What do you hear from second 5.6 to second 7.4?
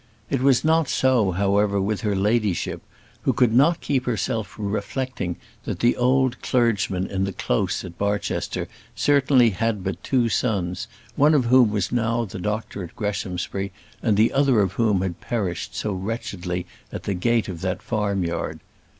that the old clergyman in the